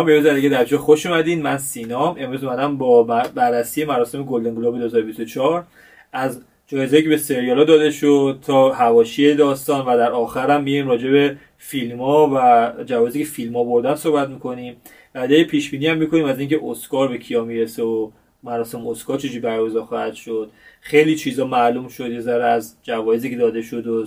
سلام 0.00 0.22
به 0.22 0.34
دیگه 0.34 0.48
در 0.48 0.76
خوش 0.76 1.06
اومدین. 1.06 1.42
من 1.42 1.58
سینام 1.58 2.16
امروز 2.18 2.44
اومدم 2.44 2.76
با 2.76 3.02
بررسی 3.34 3.84
مراسم 3.84 4.22
گلدن 4.22 4.54
گلوب 4.54 4.78
2024 4.78 5.66
از 6.12 6.40
جایزه 6.66 7.02
که 7.02 7.08
به 7.08 7.16
سریالا 7.16 7.64
داده 7.64 7.90
شد 7.90 8.38
تا 8.42 8.72
هواشی 8.72 9.34
داستان 9.34 9.86
و 9.86 9.96
در 9.96 10.12
آخر 10.12 10.50
هم 10.50 10.62
میریم 10.62 10.88
راجع 10.88 11.10
به 11.10 11.36
فیلم 11.58 12.00
ها 12.00 12.30
و 12.34 12.84
جوایزی 12.84 13.18
که 13.18 13.24
فیلم 13.24 13.56
ها 13.56 13.64
بردن 13.64 13.94
صحبت 13.94 14.28
می‌کنیم. 14.28 14.76
بعد 15.12 15.42
پیش 15.42 15.70
بینی 15.70 15.86
هم 15.86 15.98
می‌کنیم 15.98 16.24
از 16.24 16.38
اینکه 16.38 16.60
اسکار 16.64 17.08
به 17.08 17.18
کیا 17.18 17.44
می‌رسه 17.44 17.82
و 17.82 18.10
مراسم 18.42 18.86
اسکار 18.86 19.18
چجوری 19.18 19.40
برگزار 19.40 19.84
خواهد 19.84 20.14
شد. 20.14 20.50
خیلی 20.80 21.16
چیزا 21.16 21.46
معلوم 21.46 21.88
شد 21.88 22.10
یه 22.10 22.32
از 22.32 22.76
جوایزی 22.82 23.30
که 23.30 23.36
داده 23.36 23.62
شد 23.62 23.86
و 23.86 24.06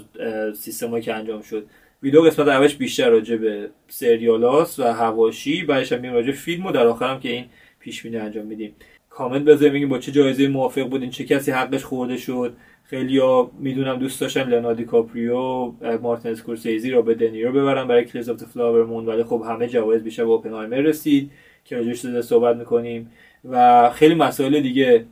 سیستمایی 0.53 1.03
که 1.03 1.13
انجام 1.13 1.41
شد. 1.41 1.65
ویدیو 2.03 2.21
قسمت 2.21 2.47
اولش 2.47 2.75
بیشتر 2.75 3.09
راجع 3.09 3.35
به 3.35 3.69
سریالاست 3.87 4.79
و 4.79 4.83
حواشی 4.83 5.63
بعدش 5.63 5.91
هم 5.91 6.13
راجع 6.13 6.31
فیلم 6.31 6.65
و 6.65 6.71
در 6.71 6.87
آخرم 6.87 7.19
که 7.19 7.29
این 7.29 7.45
پیش 7.79 8.03
بینی 8.03 8.17
انجام 8.17 8.45
میدیم. 8.45 8.75
کامنت 9.09 9.43
بذارید 9.43 9.73
بگین 9.73 9.89
با 9.89 9.99
چه 9.99 10.11
جایزه 10.11 10.47
موافق 10.47 10.81
بودین 10.81 11.09
چه 11.09 11.23
کسی 11.23 11.51
حقش 11.51 11.83
خورده 11.83 12.17
شد. 12.17 12.53
خیلی 12.83 13.17
ها 13.17 13.51
می‌دونم 13.59 13.99
دوست 13.99 14.21
داشتن 14.21 14.49
لئوناردو 14.49 14.83
کاپریو 14.83 15.71
مارتین 16.01 16.31
اسکورسیزی 16.31 16.91
رابرت 16.91 17.15
دنیرو 17.15 17.51
ببرن 17.51 17.87
برای 17.87 18.05
Killers 18.05 18.29
of 18.29 18.43
the 18.43 18.57
Flower 18.57 18.85
Moon 18.85 19.05
ولی 19.05 19.23
خب 19.23 19.43
همه 19.47 19.67
جوایز 19.67 20.03
بیشتر 20.03 20.25
به 20.25 20.31
اوپنهایمر 20.31 20.77
رسید 20.77 21.31
که 21.65 21.77
راجعش 21.77 22.05
صحبت 22.05 22.55
می‌کنیم. 22.55 23.11
و 23.45 23.89
خیلی 23.89 24.15
مسائل 24.15 24.59
دیگه 24.59 25.05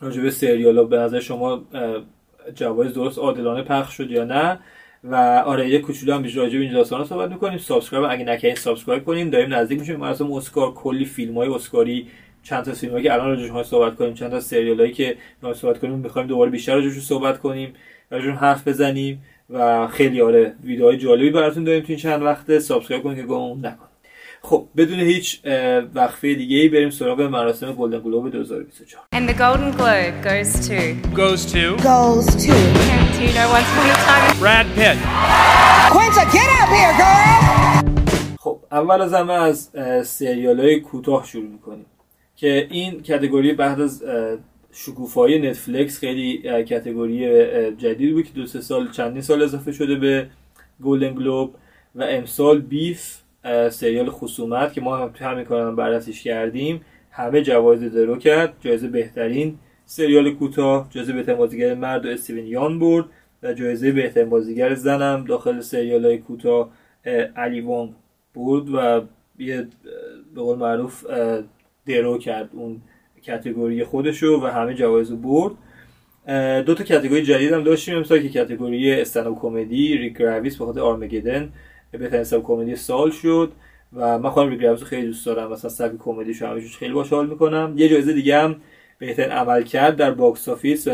راجع 0.00 0.22
به 0.22 0.30
سریال 0.30 0.86
به 0.86 0.96
نظر 0.96 1.20
شما 1.20 1.64
جوایز 2.54 2.94
درست 2.94 3.18
عادلانه 3.18 3.62
پخش 3.62 3.96
شد 3.96 4.10
یا 4.10 4.24
نه؟ 4.24 4.58
و 5.04 5.42
آره 5.46 5.68
یه 5.68 5.78
کوچولو 5.78 6.14
هم 6.14 6.22
راجع 6.22 6.58
به 6.58 6.64
این 6.64 6.72
داستانا 6.72 7.04
صحبت 7.04 7.30
می‌کنیم. 7.30 7.58
subscribe 7.58 8.06
اگه 8.10 8.24
نکردین 8.24 8.54
subscribe 8.54 9.04
کنین. 9.04 9.30
داریم 9.30 9.54
نزدیک 9.54 9.78
میشیم. 9.80 9.96
مراسم 9.96 10.32
اسکار 10.32 10.74
کلی 10.74 11.04
فیلم 11.04 11.38
های 11.38 11.48
اسکاری 11.48 12.08
چند 12.42 12.64
تا 12.64 12.72
فیلمایی 12.72 13.04
که 13.04 13.12
الان 13.12 13.28
راجعش 13.28 13.66
صحبت 13.66 13.96
کنیم 13.96 14.14
چند 14.14 14.30
تا 14.30 14.40
سریالایی 14.40 14.92
که 14.92 15.16
ما 15.42 15.54
صحبت 15.54 15.78
کنیم 15.78 15.94
می‌خوایم 15.94 16.28
دوباره 16.28 16.50
بیشتر 16.50 16.74
راجعش 16.74 16.92
صحبت 16.92 17.38
کنیم 17.38 17.74
راجعش 18.10 18.34
حرف 18.34 18.68
بزنیم 18.68 19.22
و 19.50 19.86
خیلی 19.86 20.20
آره 20.20 20.54
ویدیوهای 20.64 20.96
جالبی 20.96 21.30
براتون 21.30 21.64
داریم 21.64 21.80
تو 21.80 21.86
این 21.88 21.98
چند 21.98 22.22
وقته. 22.22 22.58
subscribe 22.58 23.04
کنید 23.04 23.16
که 23.16 23.22
گم 23.22 23.66
نکنید 23.66 23.91
خب 24.44 24.68
بدون 24.76 25.00
هیچ 25.00 25.40
وقفه 25.94 26.34
دیگه 26.34 26.56
ای 26.56 26.68
بریم 26.68 26.90
سراغ 26.90 27.20
مراسم 27.20 27.72
Golden 27.72 27.98
Globe 27.98 28.30
2024 28.30 29.04
And 29.14 29.28
the 29.28 29.34
Golden 29.34 29.70
Globe 29.78 30.14
goes 30.24 30.68
to 30.68 30.78
goes 31.20 31.42
to 31.52 31.62
goes 31.90 32.26
to 32.44 32.52
Tarantino 32.88 33.44
once 33.56 33.68
upon 33.72 33.86
a 33.90 33.98
time 34.06 34.38
Brad 34.42 34.66
Pitt. 34.76 34.98
Quinta, 35.94 36.24
get 36.36 36.48
up 36.60 36.70
here, 36.78 36.94
girl! 37.02 37.92
خب 38.38 38.58
اول 38.72 39.00
از 39.00 39.14
همه 39.14 39.32
از 39.32 39.70
سریال 40.04 40.60
های 40.60 40.80
کوتاه 40.80 41.26
شروع 41.26 41.50
می‌کنیم 41.50 41.86
که 42.36 42.66
این 42.70 43.02
کتگوری 43.02 43.52
بعد 43.52 43.80
از 43.80 44.04
شکوفایی 44.72 45.38
نتفلیکس 45.38 45.98
خیلی 45.98 46.38
کتگوری 46.64 47.20
جدید 47.76 48.14
بود 48.14 48.24
که 48.24 48.32
دو 48.32 48.46
سه 48.46 48.60
سال 48.60 48.90
چندین 48.90 49.22
سال 49.22 49.42
اضافه 49.42 49.72
شده 49.72 49.94
به 49.94 50.30
گلدن 50.84 51.14
گلوب 51.14 51.54
و 51.94 52.02
امسال 52.02 52.60
بیف 52.60 53.21
سریال 53.70 54.10
خصومت 54.10 54.72
که 54.72 54.80
ما 54.80 54.96
هم 54.96 55.08
تو 55.08 55.24
همین 55.24 55.44
کارم 55.44 55.76
بررسیش 55.76 56.22
کردیم 56.22 56.80
همه 57.10 57.42
جوایز 57.42 57.82
درو 57.82 58.16
کرد. 58.16 58.54
جایزه 58.60 58.88
بهترین 58.88 59.58
سریال 59.84 60.30
کوتاه 60.30 60.88
جایزه 60.90 61.12
بهترین 61.12 61.38
بازیگر 61.38 61.74
مرد 61.74 62.06
و 62.06 62.08
استیون 62.08 62.46
یان 62.46 62.78
برد 62.78 63.04
و 63.42 63.52
جایزه 63.52 63.92
بهترین 63.92 64.30
بازیگر 64.30 64.74
زنم 64.74 65.24
داخل 65.24 65.60
سریال 65.60 66.04
های 66.04 66.18
کوتاه 66.18 66.70
علی 67.36 67.60
وانگ 67.60 67.90
برد 68.34 68.68
و 68.74 69.02
یه 69.38 69.66
به 70.34 70.40
قول 70.40 70.58
معروف 70.58 71.04
درو 71.86 72.18
کرد 72.18 72.50
اون 72.52 72.82
کتگوری 73.22 73.84
خودشو 73.84 74.40
و 74.42 74.46
همه 74.46 74.74
جوایز 74.74 75.12
برد. 75.12 75.54
دو 76.64 76.74
تا 76.74 76.84
کتگوری 76.84 77.22
جدید 77.22 77.52
هم 77.52 77.62
داشتیم 77.62 77.98
مثلا 77.98 78.18
که 78.18 78.28
کتگوری 78.28 79.00
استنو 79.00 79.34
کمدی 79.34 79.96
ریک 79.98 80.18
گراویس 80.18 80.56
به 80.56 80.64
خاطر 80.64 80.80
آرمگدن. 80.80 81.52
بهترین 81.98 82.24
سب 82.24 82.42
کمدی 82.42 82.76
سال 82.76 83.10
شد 83.10 83.52
و 83.96 84.18
من 84.18 84.30
خودم 84.30 84.50
ریکی 84.50 84.62
رو 84.62 84.76
خیلی 84.76 85.06
دوست 85.06 85.26
دارم. 85.26 85.52
مثلا 85.52 85.70
سبک 85.70 85.98
کمدیشو 85.98 86.46
همش 86.46 86.76
خیلی 86.76 86.92
باحال 86.92 87.10
حال 87.10 87.26
می‌کنم. 87.26 87.74
یه 87.76 87.88
جایزه 87.88 88.12
دیگه 88.12 88.38
هم 88.38 88.56
بهترین 88.98 89.30
عملکرد 89.30 89.96
در 89.96 90.10
box 90.10 90.48
office 90.48 90.88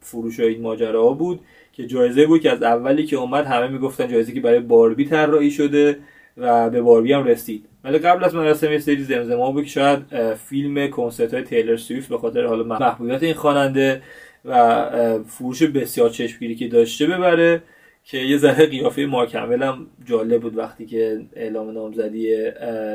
فروش 0.00 0.40
این 0.40 0.60
ماجرا 0.62 1.08
بود 1.08 1.40
که 1.72 1.86
جایزه 1.86 2.26
بود 2.26 2.40
که 2.40 2.50
از 2.50 2.62
اولی 2.62 3.06
که 3.06 3.16
اومد 3.16 3.46
همه 3.46 3.68
می‌گفتن 3.68 4.08
جایزه 4.08 4.32
که 4.32 4.40
برای 4.40 4.60
باربی 4.60 5.04
طراحی 5.04 5.50
شده 5.50 5.98
و 6.36 6.70
به 6.70 6.82
باربی 6.82 7.12
هم 7.12 7.24
رسید. 7.24 7.66
ولی 7.84 7.98
قبل 7.98 8.24
از 8.24 8.34
مراسم 8.34 8.72
یه 8.72 8.78
سری 8.78 9.04
زمزمه 9.04 9.52
بود 9.52 9.64
که 9.64 9.70
شاید 9.70 10.34
فیلم 10.34 10.90
کنسرت 10.90 11.34
های 11.34 11.42
تیلر 11.42 11.76
سویفت 11.76 12.08
به 12.08 12.18
خاطر 12.18 12.44
حالا 12.44 12.64
محبوبیت 12.64 13.22
این 13.22 13.34
خواننده 13.34 14.02
و 14.44 14.84
فروش 15.26 15.62
بسیار 15.62 16.10
چشمگیری 16.10 16.54
که 16.54 16.68
داشته 16.68 17.06
ببره. 17.06 17.62
که 18.04 18.18
یه 18.18 18.36
ذره 18.36 18.66
قیافه 18.66 19.06
مارک 19.06 19.34
هم 19.34 19.86
جالب 20.04 20.42
بود 20.42 20.56
وقتی 20.56 20.86
که 20.86 21.20
اعلام 21.36 21.70
نامزدی 21.70 22.50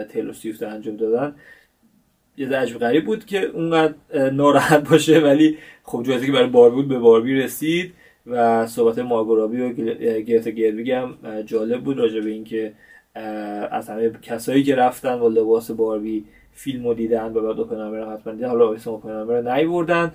تیلور 0.06 0.34
سویفت 0.34 0.64
انجام 0.64 0.96
دادن. 0.97 1.36
یه 2.38 2.50
ذره 2.50 2.78
غریب 2.78 3.06
بود 3.06 3.25
که 3.25 3.44
اونقدر 3.46 3.94
ناراحت 4.31 4.90
باشه 4.90 5.19
ولی 5.19 5.58
خب 5.84 6.03
جایزه 6.03 6.25
که 6.25 6.31
برای 6.31 6.48
باربی 6.48 6.75
بود 6.75 6.88
به 6.88 7.00
باربی 7.00 7.34
رسید 7.36 7.94
و 8.28 8.68
صحبت 8.68 9.00
ماگورابی 9.00 9.62
و 9.62 9.69
گرت 10.22 10.50
گرویگ 10.50 10.92
هم 10.92 11.18
جالب 11.46 11.84
بود 11.84 11.98
راجع 11.98 12.22
به 12.22 12.30
اینکه 12.30 12.74
از 13.72 13.90
همه 13.90 14.12
کسایی 14.22 14.64
که 14.64 14.75
رفتن 14.75 15.19
با 15.19 15.28
لباس 15.28 15.72
باربی 15.72 16.25
فیلم 16.53 16.88
رو 16.88 16.94
دیدن 16.94 17.34
و 17.34 17.42
بعد 17.42 17.59
اوپنهایمر 17.59 18.14
حتما 18.14 18.34
دیدن 18.34 18.48
حالا 18.48 18.74
اسم 18.74 18.90
اوپنهایمر 18.90 19.42
رو 19.42 19.53
نیوردن. 19.56 20.12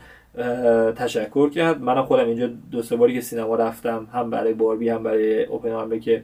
تشکر 0.97 1.51
کرد. 1.51 1.81
منم 1.81 2.05
خودم 2.05 2.27
اینجا 2.27 2.51
دو 2.71 2.83
سه 2.83 2.97
باری 2.97 3.15
که 3.15 3.21
سینما 3.21 3.57
رفتم 3.57 4.09
هم 4.13 4.31
برای 4.31 4.55
باربی 4.55 4.89
هم 4.89 5.03
برای 5.03 5.45
اوپنهایمر 5.45 5.99
که 5.99 6.23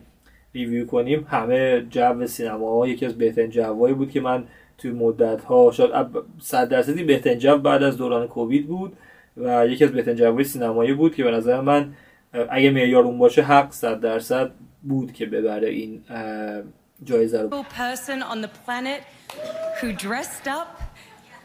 ریویو 0.55 0.87
کنیم 0.87 1.27
همه 1.31 1.87
جو 1.91 2.27
سینما 2.27 2.87
یکی 2.87 3.07
از 3.07 3.19
بهترین 3.19 3.51
جوایی 3.51 3.95
بود 3.95 4.11
که 4.11 4.21
من 4.21 4.45
توی 4.79 4.91
مدت 4.91 5.45
ها 5.45 5.71
شاید 5.73 6.07
100 6.41 6.69
درصدی 6.69 7.03
بهترین 7.03 7.39
جو 7.39 7.59
بعد 7.59 7.83
از 7.83 7.97
دوران 7.97 8.29
کووید 8.29 8.67
بود 8.67 8.97
و 9.37 9.67
یکی 9.67 9.85
از 9.85 9.93
بهترین 9.93 10.17
جوای 10.17 10.45
سینمایی 10.45 10.93
بود 10.93 11.15
که 11.15 11.25
به 11.25 11.31
نظر 11.31 11.61
من 11.61 11.93
اگه 12.51 12.71
معیار 12.71 13.05
اون 13.05 13.19
باشه 13.19 13.43
حق 13.43 13.73
100 13.73 14.01
درصد 14.01 14.51
بود 14.83 15.13
که 15.13 15.27
ببره 15.27 15.69
این 15.69 16.03
جایزه 17.05 17.43
رو. 17.43 17.65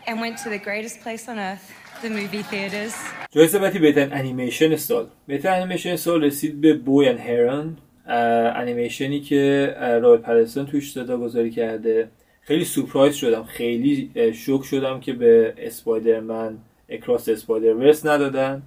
And 0.07 0.21
went 0.21 0.37
to 0.43 0.49
the 0.49 0.59
greatest 0.59 0.97
place 1.01 1.27
on 1.31 1.39
earth. 1.39 1.84
The 2.03 2.09
movie 2.09 2.43
theaters. 2.51 2.93
جایزه 3.31 3.59
بعدی 3.59 3.79
بهترین 3.79 4.13
انیمیشن 4.13 4.75
سال. 4.75 5.07
بهترین 5.27 5.55
انیمیشن 5.55 5.95
سال 5.95 6.23
رسید 6.23 6.61
به 6.61 6.73
Boy 6.73 7.09
and 7.09 7.13
the 7.13 7.17
Heron 7.17 7.77
انیمیشنی 8.55 9.19
که 9.19 9.73
رابرت 10.01 10.17
پتینسون 10.17 10.65
توش 10.65 10.91
صدا 10.91 11.17
گذاری 11.17 11.51
کرده. 11.51 12.07
خیلی 12.41 12.65
سورپرایز 12.65 13.15
شدم. 13.15 13.43
خیلی 13.43 14.11
شوک 14.33 14.63
شدم 14.63 14.99
که 14.99 15.13
به 15.13 15.53
Spider-Man 15.57 16.57
Across 16.89 17.29
the 17.29 17.73
Spider-Verse 17.73 18.05
ندادن. 18.05 18.63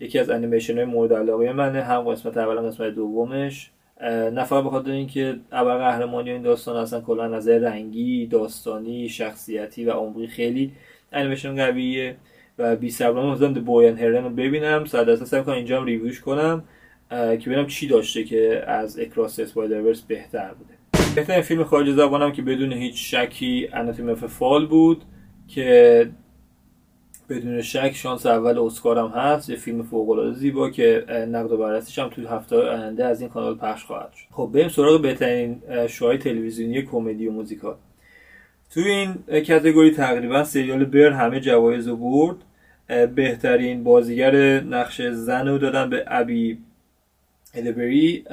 یکی 0.00 0.18
از 0.18 0.30
انیمیشن 0.30 0.76
های 0.76 0.84
مورد 0.84 1.12
علاقه 1.12 1.52
منه. 1.52 1.82
هم 1.82 2.00
قسمت 2.00 2.36
اول 2.36 2.58
هم 2.58 2.66
قسمت 2.68 2.94
دومش. 2.94 3.70
نه 4.32 4.44
فقط 4.44 4.64
بخاطر 4.64 4.90
اینکه 4.90 5.36
ابر 5.52 5.78
قهرمانی 5.78 6.30
این 6.30 6.42
داستان 6.42 6.76
اصلا 6.76 7.00
کلا 7.00 7.28
نظر 7.28 7.58
رنگی 7.58 8.26
داستانی 8.26 9.08
شخصیتی 9.08 9.84
و 9.84 9.90
عمقی 9.90 10.26
خیلی 10.26 10.72
انیمیشن 11.12 11.56
قویه. 11.56 12.16
و 12.58 12.76
بی 12.76 12.90
صبرانه 12.90 13.32
مثلا 13.32 13.52
Boy 13.60 13.73
and 13.73 13.85
the 13.85 13.98
Heron 13.98 14.24
رو 14.24 14.30
ببینم. 14.30 14.84
صد 14.84 15.06
درصد 15.06 15.24
سعی 15.24 15.42
کنم 15.42 15.54
اینجا 15.54 15.80
هم 15.80 15.86
review 15.86 16.12
ش 16.12 16.20
کنم 16.20 16.64
که 17.10 17.42
ببینم 17.46 17.66
چی 17.66 17.86
داشته 17.86 18.24
که 18.24 18.64
از 18.66 18.98
Across 18.98 19.40
the 19.40 19.52
Spider-Verse 19.52 20.00
بهتر 20.00 20.54
بوده. 20.54 20.74
بهترین 21.14 21.42
فیلم 21.42 21.64
خارج 21.64 21.90
زبانم 21.90 22.32
که 22.32 22.42
بدون 22.42 22.72
هیچ 22.72 23.14
شکی 23.14 23.68
Anatomy 23.72 24.14
of 24.14 24.29
a 24.29 24.36
Fall 24.36 24.66
بود 24.66 25.02
که 25.48 26.10
بدون 27.28 27.62
شک 27.62 27.92
شانس 27.94 28.26
اول 28.26 28.58
اسکار 28.58 28.98
هم 28.98 29.06
هست. 29.06 29.50
یه 29.50 29.56
فیلم 29.56 29.82
فوق 29.82 30.10
العاده 30.10 30.32
زیبا 30.32 30.70
که 30.70 31.04
نقد 31.08 31.52
و 31.52 31.56
بررسیش 31.56 31.98
هم 31.98 32.08
توی 32.08 32.26
هفته 32.26 32.56
آینده 32.56 33.04
از 33.04 33.20
این 33.20 33.30
کانال 33.30 33.54
پخش 33.54 33.84
خواهد 33.84 34.12
شد. 34.12 34.26
خب 34.30 34.50
بریم 34.54 34.68
سراغ 34.68 35.02
بهترین 35.02 35.62
شوهای 35.86 36.18
تلویزیونی 36.18 36.82
کمدی 36.82 37.26
و 37.26 37.32
موزیکال. 37.32 37.76
توی 38.74 38.90
این 38.90 39.14
کتگوری 39.28 39.90
تقریبا 39.90 40.44
سریال 40.44 40.84
بر 40.84 41.10
همه 41.10 41.40
جوایز 41.40 41.88
رو 41.88 41.96
برد. 41.96 42.36
بهترین 43.14 43.84
بازیگر 43.84 44.60
نقش 44.60 45.02
زن 45.02 45.48
رو 45.48 45.58
دادن 45.58 45.90
به 45.90 46.04
ابی 46.06 46.58
البری 47.54 48.24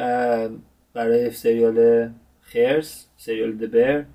برای 0.94 1.32
سریال 1.32 2.10
خرس 2.42 3.08
سریال 3.18 3.52
دبر 3.52 4.06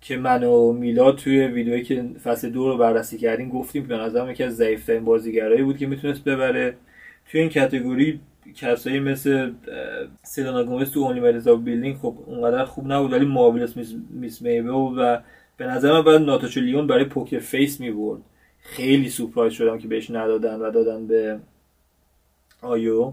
که 0.00 0.16
من 0.16 0.44
و 0.44 0.72
میلاد 0.72 1.16
توی 1.16 1.46
ویدیویی 1.46 1.82
که 1.82 2.04
فصل 2.24 2.50
دو 2.50 2.68
رو 2.68 2.78
بررسی 2.78 3.18
کردیم 3.18 3.48
گفتیم 3.48 3.86
به 3.86 3.96
نظرم 3.96 4.30
یکی 4.30 4.44
از 4.44 4.56
ضعیفترین 4.56 5.04
بازیگرایی 5.04 5.62
بود 5.62 5.78
که 5.78 5.86
می‌تونست 5.86 6.24
ببره. 6.24 6.74
توی 7.30 7.40
این 7.40 7.50
کتگوری 7.50 8.20
کسایی 8.54 9.00
مثل 9.00 9.52
سیلانا 10.22 10.64
گومز 10.64 10.90
تو 10.90 11.00
اونلی 11.00 11.20
مریزا 11.20 11.56
بیلدینگ 11.56 11.96
خب 11.96 12.14
اونقدر 12.26 12.64
خوب 12.64 12.92
نبود 12.92 13.12
ولی 13.12 13.24
مابلس 13.24 13.76
Mrs. 14.10 14.42
Maisel 14.42 14.68
و 14.70 15.18
به 15.56 15.66
نظر 15.66 15.92
من 15.92 16.02
بعد 16.02 16.20
ناتاشا 16.20 16.60
لیون 16.60 16.86
برای 16.86 17.04
Poker 17.04 17.38
Face 17.38 17.80
می‌برد 17.80 18.20
خیلی 18.58 19.08
سورپرایز 19.08 19.52
شدم 19.52 19.78
که 19.78 19.88
بهش 19.88 20.10
ندادن 20.10 20.60
و 20.60 20.70
دادن 20.70 21.06
به 21.06 21.38
آیو. 22.62 23.12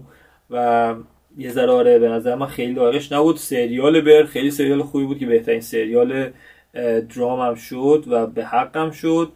و 0.50 0.94
یه 1.38 1.50
ذره 1.50 1.70
آره 1.70 1.98
به 1.98 2.08
نظر 2.08 2.34
من 2.34 2.46
خیلی 2.46 2.74
حق‌دارش 2.74 3.12
نبود. 3.12 3.36
سریال 3.36 4.00
Bear 4.00 4.24
خیلی 4.24 4.50
سریال 4.50 4.82
خوبی 4.82 5.04
بود 5.04 5.18
که 5.18 5.26
بهترین 5.26 5.60
سریال 5.60 6.30
درام 7.16 7.40
هم 7.40 7.54
شد 7.54 8.04
و 8.06 8.26
به 8.26 8.44
حقم 8.44 8.90
شد 8.90 9.32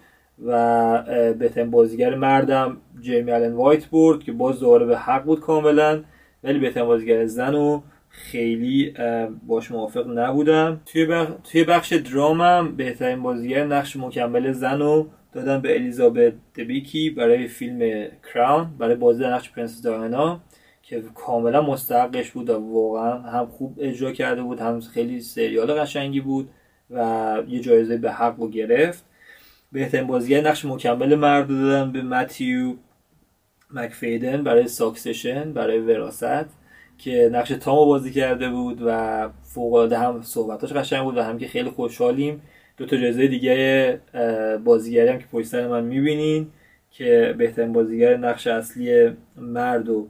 و 0.46 1.32
بهترین 1.38 1.70
بازیگر 1.70 2.14
مردم 2.14 2.76
جیمی 3.00 3.32
آلن 3.32 3.52
وایت 3.52 3.90
برد 3.90 4.22
که 4.22 4.32
باز 4.32 4.60
دوباره 4.60 4.86
به 4.86 4.98
حق 4.98 5.24
بود 5.24 5.40
کاملا. 5.40 6.02
ولی 6.44 6.58
بهترین 6.58 6.86
بازیگر 6.86 7.26
زن 7.26 7.54
و 7.54 7.80
خیلی 8.08 8.94
باش 9.46 9.70
موافق 9.70 10.18
نبودم. 10.18 10.80
توی, 10.86 11.06
بخ... 11.06 11.28
توی 11.52 11.64
بخش 11.64 11.92
درامم 11.92 12.76
بهترین 12.76 13.22
بازیگر 13.22 13.64
نقش 13.64 13.96
مکمل 13.96 14.52
زن 14.52 14.78
رو 14.78 15.08
دادن 15.32 15.60
به 15.60 15.74
الیزابت 15.74 16.32
دبیکی 16.54 17.10
برای 17.10 17.46
فیلم 17.46 18.08
کراون 18.34 18.70
برای 18.78 18.94
بازی 18.94 19.24
نقش 19.24 19.50
پرنسس 19.50 19.82
دایانا 19.82 20.40
که 20.82 21.02
کاملا 21.14 21.62
مستحقش 21.62 22.30
بود 22.30 22.50
و 22.50 22.72
واقعا 22.72 23.18
هم 23.18 23.46
خوب 23.46 23.78
اجرا 23.80 24.12
کرده 24.12 24.42
بود 24.42 24.60
هم 24.60 24.80
خیلی 24.80 25.20
سریال 25.20 25.72
قشنگی 25.72 26.20
بود 26.20 26.48
و 26.90 27.36
یه 27.48 27.60
جایزه 27.60 27.96
به 27.96 28.12
حق 28.12 28.40
رو 28.40 28.48
گرفت. 28.50 29.04
بهترین 29.72 30.06
بازیگر 30.06 30.48
نقش 30.48 30.64
مکمل 30.64 31.14
مرد 31.14 31.48
دادن 31.48 31.92
به 31.92 32.02
متیو 32.02 32.74
مکفیدن 33.70 34.44
برای 34.44 34.68
ساکسشن 34.68 35.52
برای 35.52 35.78
وراست. 35.78 36.57
که 36.98 37.30
نقش 37.32 37.48
تامو 37.48 37.86
بازی 37.86 38.10
کرده 38.10 38.48
بود 38.50 38.82
و 38.86 39.28
فوق 39.42 39.74
العاده 39.74 39.98
هم 39.98 40.22
صحبتاش 40.22 40.72
قشنگ 40.72 41.04
بود 41.04 41.16
و 41.16 41.22
هم 41.22 41.38
که 41.38 41.46
خیلی 41.46 41.70
خوشحالیم. 41.70 42.42
دو 42.76 42.86
تا 42.86 42.96
جایزه 42.96 43.26
دیگه 43.26 44.00
بازیگری 44.64 45.08
هم 45.08 45.18
که 45.18 45.26
پشت 45.32 45.54
من 45.54 45.84
می‌بینین 45.84 46.46
که 46.90 47.34
بهترین 47.38 47.72
بازیگر 47.72 48.16
نقش 48.16 48.46
اصلی 48.46 49.10
مرد 49.36 49.88
و 49.88 50.08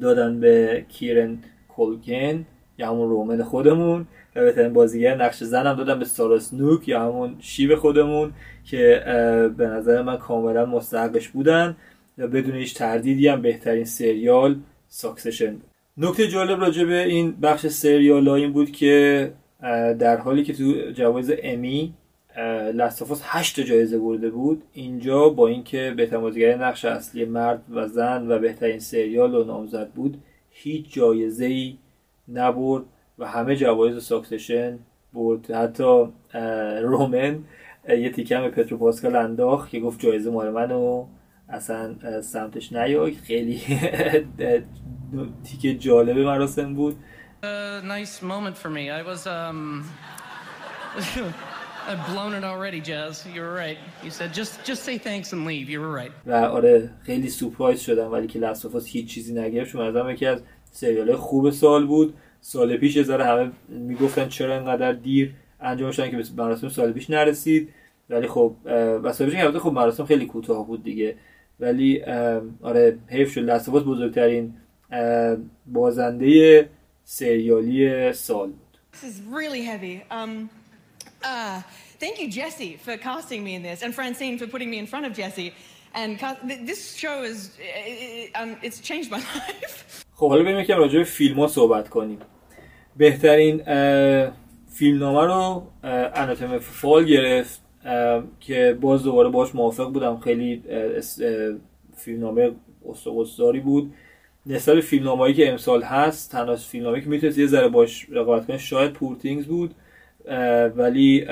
دادن 0.00 0.40
به 0.40 0.84
کیرن 0.88 1.38
کولگن 1.68 2.46
یا 2.78 2.88
همون 2.88 3.08
رومن 3.08 3.42
خودمون 3.42 4.06
و 4.36 4.40
بهترین 4.40 4.72
بازیگر 4.72 5.16
نقش 5.16 5.44
زنم 5.44 5.74
دادن 5.74 5.98
به 5.98 6.04
سارا 6.04 6.38
سنوک 6.38 6.88
یا 6.88 7.02
همون 7.02 7.36
شیب 7.40 7.74
خودمون 7.74 8.32
که 8.64 9.02
به 9.56 9.66
نظر 9.66 10.02
من 10.02 10.16
کاملا 10.16 10.66
مستحقش 10.66 11.28
بودن 11.28 11.76
و 12.18 12.28
بدون 12.28 12.54
هیچ 12.54 12.74
تردیدی 12.74 13.28
هم 13.28 13.42
بهترین 13.42 13.84
سریال 13.84 14.56
Succession 14.88 15.52
بود. 15.52 15.67
نکته 16.00 16.28
جالب 16.28 16.60
راجع 16.60 16.84
به 16.84 17.04
این 17.04 17.32
بخش 17.32 17.66
سریال 17.66 18.28
این 18.28 18.52
بود 18.52 18.70
که 18.70 19.32
در 19.98 20.16
حالی 20.16 20.42
که 20.44 20.52
تو 20.52 20.90
جوایز 20.90 21.32
امی 21.42 21.94
Last 22.74 22.98
of 22.98 23.10
Us 23.10 23.22
8 23.24 23.60
جایزه 23.60 23.98
برده 23.98 24.30
بود 24.30 24.62
اینجا 24.72 25.28
با 25.28 25.48
اینکه 25.48 25.94
بهترین 25.96 26.20
بازیگر 26.20 26.56
نقش 26.56 26.84
اصلی 26.84 27.24
مرد 27.24 27.62
و 27.70 27.88
زن 27.88 28.30
و 28.30 28.38
بهترین 28.38 28.78
سریال 28.78 29.34
و 29.34 29.44
نامزد 29.44 29.90
بود 29.90 30.22
هیچ 30.50 30.92
جایزه 30.92 31.44
ای 31.44 31.76
نبرد 32.28 32.84
و 33.18 33.26
همه 33.26 33.56
جوایز 33.56 34.02
Succession 34.02 34.78
برد. 35.12 35.50
حتی 35.50 36.04
رومن 36.82 37.38
یه 37.88 38.10
تیکم 38.10 38.42
به 38.42 38.48
پترو 38.48 38.78
پاسکال 38.78 39.16
انداخت 39.16 39.70
که 39.70 39.80
گفت 39.80 40.00
جایزه 40.00 40.30
مال 40.30 40.50
منو 40.50 41.06
اصلا 41.48 42.20
سمتش 42.20 42.72
نیای. 42.72 43.12
خیلی 43.12 43.60
تیکه 45.44 45.74
جالب 45.74 46.18
مراسم 46.18 46.74
بود 46.74 46.96
A 47.42 47.80
nice 47.82 48.20
moment 48.20 48.56
for 48.62 48.68
me. 48.68 48.90
I 48.90 49.02
was 49.02 49.26
um 49.26 49.88
I've 51.88 52.04
blown 52.12 52.34
it 52.34 52.44
already, 52.44 52.80
Jazz. 52.80 53.24
You 53.34 53.40
were 53.42 53.54
right. 53.54 53.78
You 54.04 54.10
said 54.10 54.34
just 54.34 54.52
just 54.64 54.82
say 54.88 54.98
thanks 54.98 55.32
and 55.32 55.46
leave. 55.46 55.68
You 55.70 55.80
were 55.80 55.94
right. 56.02 56.12
و 56.26 56.32
آره 56.32 56.90
خیلی 57.02 57.28
سورپرایز 57.28 57.80
شدم 57.80 58.12
ولی 58.12 58.26
که 58.26 58.38
لاستافاس 58.38 58.86
هیچ 58.86 59.14
چیزی 59.14 59.34
نگرفت 59.34 59.70
چون 59.72 59.88
مثلا 59.88 60.12
یکی 60.12 60.26
از 60.26 60.42
سریال 60.70 61.16
خوب 61.16 61.50
سال 61.50 61.86
بود 61.86 62.14
سال 62.40 62.76
پیش 62.76 62.96
یه 62.96 63.02
ذره 63.02 63.24
همه 63.24 63.50
می‌گفتن 63.68 64.28
چرا 64.28 64.54
اینقدر 64.54 64.92
دیر 64.92 65.34
انجام 65.60 65.90
شدن 65.90 66.10
که 66.10 66.16
به 66.16 66.24
مراسم 66.36 66.68
سال 66.68 66.92
پیش 66.92 67.10
نرسید 67.10 67.68
ولی 68.10 68.28
خب 68.28 68.54
و 69.02 69.12
سال 69.12 69.30
پیش 69.30 69.40
که 69.40 69.58
خب 69.58 69.72
مراسم 69.72 70.04
خیلی 70.04 70.26
کوتاه 70.26 70.66
بود 70.66 70.84
دیگه 70.84 71.16
ولی 71.60 72.02
آره 72.62 72.98
حیف 73.08 73.32
شد 73.32 73.40
لاستافاس 73.40 73.82
بزرگترین 73.82 74.54
بازنده 75.66 76.68
سریالی 77.04 78.12
سال 78.12 78.48
بود 78.48 78.68
This 78.92 79.04
is 79.04 79.20
really 79.38 79.62
heavy. 79.62 79.96
Um, 80.10 80.50
uh, 81.22 81.62
thank 82.02 82.18
you, 82.20 82.28
Jesse, 82.38 82.76
for 82.76 82.96
casting 82.96 83.44
me 83.44 83.54
in 83.54 83.62
this, 83.62 83.82
and 83.84 83.94
Francine 83.94 84.38
for 84.38 84.46
putting 84.54 84.70
me 84.70 84.78
in 84.78 84.86
front 84.86 85.04
of 85.06 85.12
Jesse. 85.20 85.52
And 85.94 86.10
this 86.72 86.80
show 87.02 87.22
is, 87.22 87.38
uh, 87.58 88.40
um, 88.40 88.50
it's 88.66 88.80
changed 88.80 89.10
my 89.10 89.18
life. 89.34 90.04
خب 90.14 90.28
حالا 90.28 90.42
بریم 90.42 90.58
یکم 90.58 90.76
راجع 90.76 90.98
به 90.98 91.04
فیلم 91.04 91.40
ها 91.40 91.46
صحبت 91.46 91.88
کنیم 91.88 92.18
بهترین 92.96 93.62
فیلمنامه 94.72 95.26
رو 95.26 95.62
Anatomy 96.14 96.58
of 96.58 96.71
a 96.71 96.78
Fall 96.78 97.04
گرفت 97.04 97.60
که 98.40 98.78
باز 98.80 99.02
دوباره 99.02 99.28
باش 99.28 99.54
موافق 99.54 99.92
بودم 99.92 100.18
خیلی 100.18 100.62
فیلمنامه 101.96 102.50
اسطقس‌داری 102.88 103.60
بود 103.60 103.94
نسبت 104.46 104.80
فیلمنامه‌ای 104.80 105.34
که 105.34 105.50
امسال 105.50 105.82
هست 105.82 106.32
تنها 106.32 106.56
فیلمنامه‌ای 106.56 107.02
که 107.02 107.08
می‌تونست 107.08 107.38
یه 107.38 107.46
ذره 107.46 107.68
باش 107.68 108.06
رقابت 108.10 108.46
کنه 108.46 108.58
شاید 108.58 108.92
Poor 108.92 109.14
Things 109.14 109.46
بود 109.46 109.74
ولی 110.76 111.26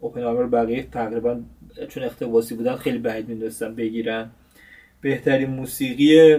اوپنهایمر 0.00 0.46
بقیه 0.46 0.82
تقریبا 0.82 1.40
چون 1.88 2.02
اختباسی 2.02 2.54
بودن 2.54 2.76
خیلی 2.76 2.98
بعید 2.98 3.28
می‌دونستم 3.28 3.74
بگیرن. 3.74 4.30
بهترین 5.00 5.50
موسیقی 5.50 6.38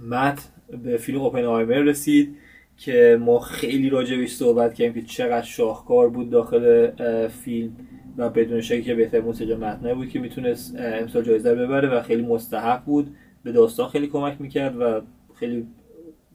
مت 0.00 0.48
به 0.84 0.96
فیلم 0.96 1.20
اوپنهایمر 1.20 1.78
رسید 1.78 2.36
که 2.76 3.18
ما 3.20 3.38
خیلی 3.40 3.90
راجبش 3.90 4.30
صحبت 4.30 4.74
کردیم 4.74 4.94
که 4.94 5.02
چقدر 5.02 5.46
شاهکار 5.46 6.08
بود 6.08 6.30
داخل 6.30 6.90
فیلم 7.28 7.76
و 8.16 8.30
بدون 8.30 8.60
شکی 8.60 8.82
که 8.82 8.94
بهترین 8.94 9.24
موسیقی 9.24 9.54
متن 9.54 9.94
بود 9.94 10.08
که 10.08 10.18
می‌تونست 10.18 10.76
امسال 10.78 11.22
جایزه 11.22 11.54
ببره 11.54 11.88
و 11.88 12.02
خیلی 12.02 12.22
مستحق 12.22 12.84
بود. 12.84 13.14
به 13.44 13.52
داستان 13.52 13.88
خیلی 13.88 14.06
کمک 14.06 14.40
می‌کرد 14.40 14.80
و 14.80 15.00
خیلی 15.34 15.66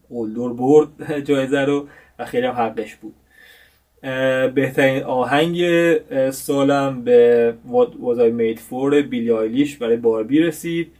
قلدر 0.10 0.54
برد 0.54 0.88
جایزه 1.28 1.60
رو 1.62 1.88
و 2.20 2.26
خیلی 2.26 2.48
هم 2.48 2.54
حقش 2.54 2.96
بود. 2.96 3.14
بهترین 4.56 5.04
آهنگ 5.04 5.62
سالم 6.32 7.04
به 7.04 7.54
What 7.72 7.90
Was 7.90 8.18
I 8.20 8.32
Made 8.40 8.60
For 8.60 8.96
بیلی 8.96 9.32
آیلیش 9.32 9.78
برای 9.78 9.98
باربی 9.98 10.40
رسید. 10.40 10.92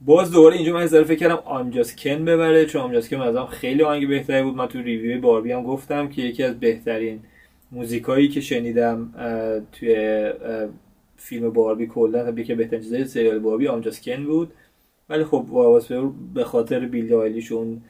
باز 0.00 0.30
دوباره 0.30 0.56
اینجا 0.56 0.72
من 0.72 0.86
فکر 0.86 1.14
کردم 1.14 1.42
آمجاس 1.44 1.96
کن 1.96 2.24
ببره 2.24 2.66
چون 2.66 2.82
آمجاس 2.82 3.08
کن 3.08 3.16
مثلا 3.16 3.46
خیلی 3.46 3.82
آهنگ 3.82 4.08
بهتری 4.08 4.42
بود. 4.42 4.54
من 4.54 4.66
تو 4.66 4.78
ریویو 4.78 5.20
باربی 5.20 5.52
هم 5.52 5.62
گفتم 5.62 6.08
که 6.08 6.22
یکی 6.22 6.42
از 6.42 6.60
بهترین 6.60 7.20
موزیکایی 7.72 8.28
که 8.28 8.40
شنیدم 8.40 9.14
توی 9.72 9.96
فیلم 11.16 11.50
باربی 11.50 11.86
کلا 11.86 12.32
که 12.32 12.54
بهترین 12.54 12.82
چیزای 12.82 13.04
سریال 13.04 13.38
باربی 13.38 13.68
آمجاس 13.68 14.00
کن 14.00 14.24
بود. 14.24 14.52
ولی 15.08 15.24
خب 15.24 15.46
به 16.34 16.44
خاطر 16.44 16.80
بیلی 16.80 17.14
آیلیش 17.14 17.52
اون 17.52 17.82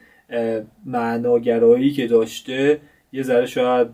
معناگرایی 0.85 1.91
که 1.91 2.07
داشته 2.07 2.79
یه 3.11 3.23
ذره 3.23 3.45
شاید 3.45 3.87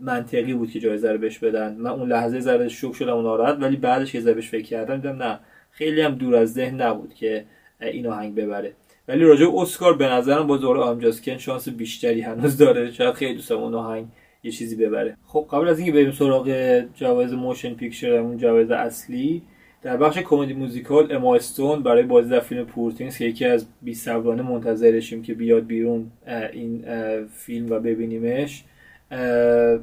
منطقی 0.00 0.54
بود 0.54 0.70
که 0.70 0.80
جایزه 0.80 1.12
رو 1.12 1.18
بهش 1.18 1.38
بدن. 1.38 1.74
من 1.74 1.90
اون 1.90 2.08
لحظه 2.08 2.40
ذره 2.40 2.68
شوک 2.68 2.94
شدم 2.94 3.16
و 3.16 3.22
ناراحت 3.22 3.56
ولی 3.60 3.76
بعدش 3.76 4.12
که 4.12 4.20
بهش 4.20 4.50
فکر 4.50 4.62
کردم 4.62 4.96
دیدم 4.96 5.22
نه 5.22 5.38
خیلی 5.70 6.00
هم 6.00 6.14
دور 6.14 6.36
از 6.36 6.52
ذهن 6.52 6.82
نبود 6.82 7.14
که 7.14 7.44
این 7.80 8.06
آهنگ 8.06 8.34
ببره. 8.34 8.72
ولی 9.08 9.24
راجع 9.24 9.46
اسکار 9.56 9.96
به 9.96 10.08
نظرم 10.08 10.46
باز 10.46 10.56
دوباره 10.56 10.80
I'm 10.80 10.97
Just 10.97 11.21
Ken 11.21 11.38
شانس 11.38 11.68
بیشتری 11.68 12.20
هنوز 12.20 12.58
داره. 12.58 12.90
شاید 12.90 13.14
خیلی 13.14 13.34
دوستم 13.34 13.56
اون 13.56 13.74
آهنگ 13.74 14.06
یه 14.42 14.50
چیزی 14.50 14.76
ببره. 14.76 15.16
خب 15.26 15.46
قبل 15.52 15.68
از 15.68 15.78
اینکه 15.78 15.92
بریم 15.92 16.12
سراغ 16.12 16.82
جوایز 16.94 17.32
motion 17.32 17.74
picture 17.74 18.12
اون 18.12 18.36
جوایز 18.36 18.70
اصلی 18.70 19.42
در 19.84 19.96
بخش 19.96 20.18
کمدی 20.18 20.52
موزیکال 20.52 21.12
اما 21.12 21.34
استون 21.36 21.82
برای 21.82 22.02
بازی 22.02 22.30
در 22.30 22.40
فیلم 22.40 22.64
Poor 22.64 22.86
Things 22.86 23.18
که 23.18 23.24
یکی 23.24 23.44
از 23.44 23.66
بی 23.82 23.94
صبرانه 23.94 24.42
منتظرشیم 24.42 25.22
که 25.22 25.34
بیاد 25.34 25.66
بیرون 25.66 26.10
این 26.52 26.84
فیلم 27.26 27.70
و 27.70 27.80
ببینیمش 27.80 28.64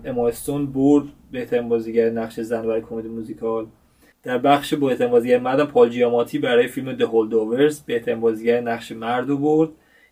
اما 0.05 0.27
استون 0.27 0.65
برد 0.71 1.05
بهترین 1.31 1.69
بازیگر 1.69 2.09
نقش 2.09 2.39
زن 2.39 2.61
برای 2.61 2.81
کمدی 2.81 3.07
موزیکال. 3.07 3.65
در 4.23 4.37
بخش 4.37 4.73
بهترین 4.73 5.11
بازیگر 5.11 5.39
مردم 5.39 5.65
پال 5.65 5.89
جیاماتی 5.89 6.39
برای 6.39 6.67
فیلم 6.67 6.97
The 6.97 7.01
Holdovers 7.01 7.75
بهترین 7.85 8.19
بازیگر 8.19 8.61
نقش 8.61 8.91
مرد 8.91 9.29
رو 9.29 9.37
برد 9.37 9.69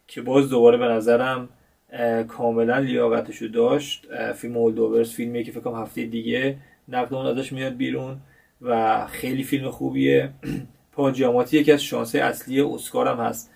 که 0.08 0.22
باز 0.22 0.50
دوباره 0.50 0.78
به 0.78 0.86
نظرم 0.86 1.50
کاملا 2.28 2.80
لیاقتش 2.80 3.38
رو 3.38 3.48
داشت. 3.48 4.08
فیلم 4.34 4.58
Holdovers 4.58 5.12
فیلمی 5.12 5.44
که 5.44 5.52
فکر 5.52 5.70
هفته 5.70 6.06
دیگه 6.06 6.58
نقد 6.88 7.14
ازش 7.14 7.54
میاد 7.54 7.76
بیرون. 7.76 8.18
و 8.62 9.08
خیلی 9.08 9.44
فیلم 9.44 9.70
خوبیه. 9.70 10.30
پال 10.92 11.12
جیاماتی 11.12 11.58
یکی 11.58 11.72
از 11.72 11.84
شانسه 11.84 12.20
اصلی 12.20 12.62
اسکار 12.62 13.08
هم 13.08 13.18
هست 13.18 13.52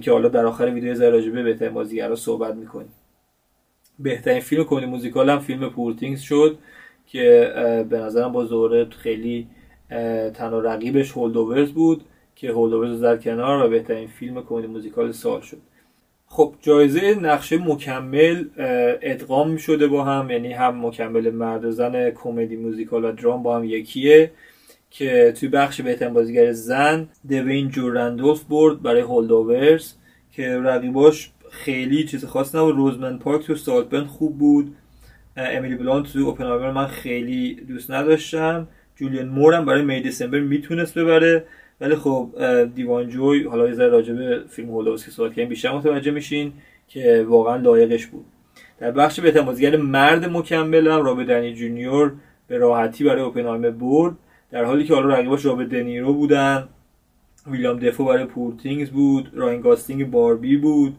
که 0.00 0.12
حالا 0.12 0.28
در 0.28 0.46
آخر 0.46 0.64
ویدیو 0.64 0.94
ذره 0.94 1.10
راجع 1.10 1.30
به 1.30 1.42
بهترین 1.42 1.74
بازیگرا 1.74 2.16
صحبت 2.16 2.54
می‌کنیم. 2.54 2.92
بهترین 3.98 4.40
فیلم 4.40 4.64
کمدی 4.64 4.86
موزیکال 4.86 5.30
هم 5.30 5.38
فیلم 5.38 5.70
Poor 5.70 5.90
Things 5.90 6.20
شد 6.20 6.58
که 7.06 7.52
به 7.88 7.98
نظرم 7.98 8.32
باز 8.32 8.44
دوباره 8.44 8.84
خیلی 8.84 9.48
تنها 10.34 10.58
رقیبش 10.58 11.12
Holdovers 11.12 11.72
بود 11.72 12.04
که 12.34 12.50
Holdovers 12.50 12.90
رو 12.90 12.96
زد 12.96 13.22
کنار 13.22 13.66
و 13.66 13.68
بهترین 13.68 14.08
فیلم 14.08 14.42
کمدی 14.42 14.66
موزیکال 14.66 15.12
سال 15.12 15.40
شد. 15.40 15.58
خب 16.26 16.54
جایزه 16.62 17.14
نقش 17.14 17.58
مکمل 17.58 18.44
ادغام 19.02 19.56
شده 19.56 19.86
با 19.86 20.04
هم 20.04 20.30
یعنی 20.30 20.52
هم 20.52 20.86
مکمل 20.86 21.30
مرد 21.30 21.70
زن 21.70 22.10
کمدی 22.10 22.56
موزیکال 22.56 23.04
و 23.04 23.12
درام 23.12 23.42
با 23.42 23.56
هم 23.56 23.64
یکیه 23.64 24.30
که 24.90 25.34
توی 25.40 25.48
بخش 25.48 25.80
بهترین 25.80 26.14
بازیگر 26.14 26.52
زن 26.52 27.08
دوین 27.28 27.68
جورندولف 27.68 28.44
برد 28.44 28.82
برای 28.82 29.00
هولدوورز 29.00 29.92
که 30.32 30.58
رقیباش 30.58 31.30
خیلی 31.50 32.04
چیز 32.04 32.24
خاص 32.24 32.54
نبود. 32.54 32.76
روزمن 32.76 33.18
پارک 33.18 33.46
تو 33.46 33.54
سالتبن 33.54 34.04
خوب 34.04 34.38
بود. 34.38 34.76
امیلی 35.36 35.74
بلانت 35.74 36.12
تو 36.12 36.18
اوپنهایمر 36.18 36.70
من 36.70 36.86
خیلی 36.86 37.54
دوست 37.54 37.90
نداشتم. 37.90 38.68
جولیان 38.96 39.28
مور 39.28 39.54
هم 39.54 39.64
برای 39.64 39.82
می 39.82 40.00
دسامبر 40.00 40.40
می‌تونست 40.40 40.98
ببره. 40.98 41.44
ولی 41.80 41.96
خب 41.96 42.30
دیوان 42.74 43.08
جوی 43.08 43.44
حالا 43.44 43.68
یه 43.68 43.74
ذره 43.74 43.88
راجع 43.88 44.14
به 44.14 44.42
فیلم 44.48 44.68
هولوز 44.68 45.04
که 45.04 45.10
صحبت 45.10 45.30
کردیم 45.30 45.48
بیشتر 45.48 45.72
متوجه 45.72 46.10
میشین 46.10 46.52
که 46.88 47.26
واقعا 47.28 47.56
لایقش 47.56 48.06
بود. 48.06 48.24
در 48.78 48.90
بخش 48.90 49.20
بهترین 49.20 49.46
بازیگر 49.46 49.76
مرد 49.76 50.24
مکمل 50.24 50.88
هم 50.88 51.02
رابرت 51.02 51.26
دنی 51.26 51.54
جونیور 51.54 52.12
به 52.48 52.58
راحتی 52.58 53.04
برای 53.04 53.22
اوپنهایمر 53.22 53.70
برد 53.70 54.14
در 54.50 54.64
حالی 54.64 54.84
که 54.84 54.94
حالا 54.94 55.08
رقیباش 55.08 55.44
رابرت 55.44 55.68
دنیرو 55.68 56.12
بودن 56.12 56.68
ویلیام 57.46 57.78
دفو 57.78 58.04
برای 58.04 58.24
Poor 58.24 58.50
Things 58.50 58.90
بود 58.90 59.30
رایان 59.34 59.60
گاسلینگ 59.60 60.10
باربی 60.10 60.56
بود 60.56 60.96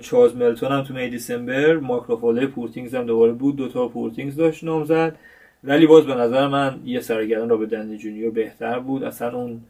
چارلز 0.00 0.36
ملتون 0.36 0.72
هم 0.72 0.82
تو 0.82 0.94
May 0.94 1.08
December 1.08 1.76
مارک 1.76 2.07
روفالو 2.07 2.46
Poor 2.46 2.65
Things 2.65 2.94
هم 2.94 3.06
دوباره 3.06 3.32
بود 3.32 3.56
دوتا 3.56 3.88
Poor 3.88 4.07
Things 4.07 4.36
داشت 4.36 4.64
نامزد. 4.64 5.16
ولی 5.64 5.86
باز 5.86 6.06
به 6.06 6.14
نظر 6.14 6.48
من 6.48 6.80
یه 6.84 7.00
سر 7.00 7.14
و 7.14 7.21
گردن 7.21 7.48
رابرت 7.48 7.66
دنی 7.66 7.96
جونیور 7.96 8.30
بهتر 8.30 8.78
بود 8.78 9.04
اصلا 9.04 9.36
اون 9.36 9.60